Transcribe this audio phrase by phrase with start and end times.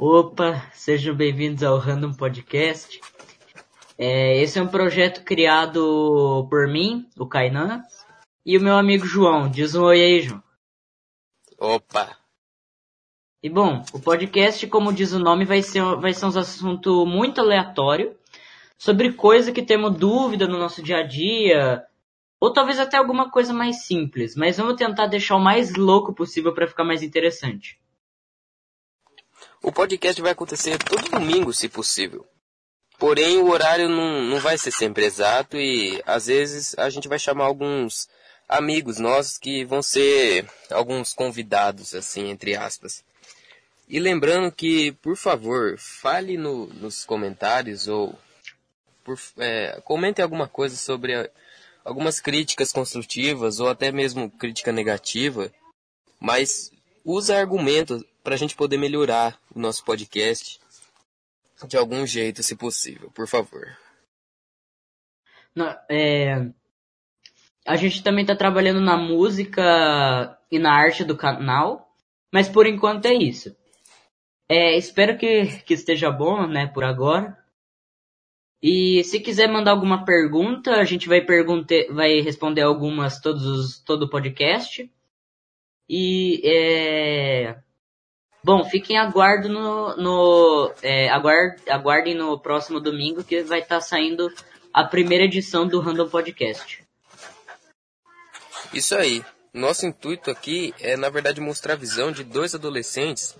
[0.00, 3.00] Opa, sejam bem-vindos ao Random Podcast.
[3.98, 7.82] É, esse é um projeto criado por mim, o Kainan,
[8.46, 9.50] e o meu amigo João.
[9.50, 10.40] Diz um oi aí, João.
[11.58, 12.16] Opa!
[13.42, 17.40] E bom, o podcast, como diz o nome, vai ser, vai ser um assunto muito
[17.40, 18.16] aleatório,
[18.78, 21.84] sobre coisa que temos dúvida no nosso dia a dia,
[22.40, 26.54] ou talvez até alguma coisa mais simples, mas vamos tentar deixar o mais louco possível
[26.54, 27.80] para ficar mais interessante.
[29.62, 32.26] O podcast vai acontecer todo domingo, se possível.
[32.98, 37.18] Porém, o horário não, não vai ser sempre exato e às vezes a gente vai
[37.18, 38.08] chamar alguns
[38.48, 43.04] amigos nossos que vão ser alguns convidados, assim, entre aspas.
[43.88, 48.18] E lembrando que, por favor, fale no, nos comentários ou
[49.04, 51.30] por, é, comente alguma coisa sobre a,
[51.84, 55.52] algumas críticas construtivas ou até mesmo crítica negativa,
[56.20, 56.70] mas
[57.04, 60.60] use argumentos para a gente poder melhorar o nosso podcast
[61.66, 63.74] de algum jeito, se possível, por favor.
[65.54, 66.50] Não, é...
[67.66, 71.90] A gente também está trabalhando na música e na arte do canal,
[72.30, 73.56] mas por enquanto é isso.
[74.46, 77.34] É, espero que, que esteja bom, né, por agora.
[78.62, 81.24] E se quiser mandar alguma pergunta, a gente vai,
[81.90, 84.92] vai responder algumas todos os, todo o podcast.
[85.88, 87.62] E é,
[88.42, 93.80] Bom, fiquem aguardo no, no é, aguard, aguardem no próximo domingo que vai estar tá
[93.80, 94.32] saindo
[94.72, 96.82] a primeira edição do Random Podcast.
[98.72, 99.24] Isso aí.
[99.52, 103.36] Nosso intuito aqui é, na verdade, mostrar a visão de dois adolescentes,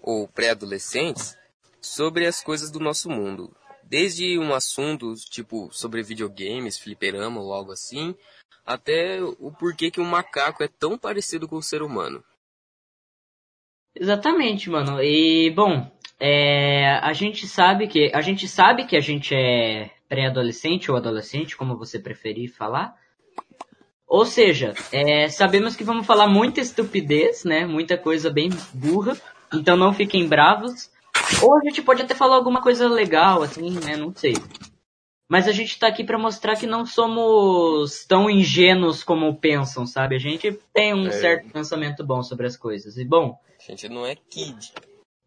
[0.00, 1.36] ou pré-adolescentes,
[1.82, 3.54] sobre as coisas do nosso mundo.
[3.82, 8.14] Desde um assunto tipo sobre videogames, fliperama ou algo assim,
[8.64, 12.24] até o porquê que um macaco é tão parecido com o ser humano.
[14.00, 15.02] Exatamente, mano.
[15.02, 15.86] E bom,
[16.18, 21.54] é, a gente sabe que a gente sabe que a gente é pré-adolescente ou adolescente,
[21.54, 22.94] como você preferir falar.
[24.08, 27.66] Ou seja, é, sabemos que vamos falar muita estupidez, né?
[27.66, 29.18] Muita coisa bem burra.
[29.52, 30.90] Então não fiquem bravos.
[31.42, 33.96] Ou a gente pode até falar alguma coisa legal, assim, né?
[33.98, 34.32] Não sei.
[35.30, 40.16] Mas a gente tá aqui para mostrar que não somos tão ingênuos como pensam, sabe?
[40.16, 41.12] A gente tem um é.
[41.12, 42.96] certo pensamento bom sobre as coisas.
[42.96, 43.38] E bom.
[43.56, 44.72] A gente não é kid.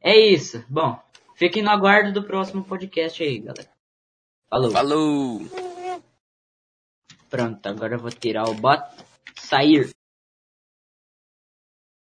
[0.02, 0.62] É isso.
[0.68, 1.02] Bom,
[1.36, 3.70] fiquem no aguardo do próximo podcast aí, galera.
[4.50, 4.72] Falou.
[4.72, 5.42] Falou.
[7.30, 8.84] Pronto, agora eu vou tirar o bot.
[9.40, 9.90] Sair.